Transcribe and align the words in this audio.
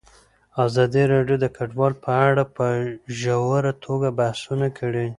ازادي 0.65 1.03
راډیو 1.13 1.37
د 1.41 1.45
کډوال 1.57 1.93
په 2.03 2.11
اړه 2.27 2.43
په 2.57 2.65
ژوره 3.19 3.73
توګه 3.85 4.07
بحثونه 4.19 4.67
کړي. 4.79 5.07